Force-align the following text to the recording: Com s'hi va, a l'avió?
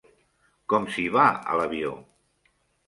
Com 0.73 0.89
s'hi 0.95 1.05
va, 1.17 1.29
a 1.53 1.61
l'avió? 1.61 1.95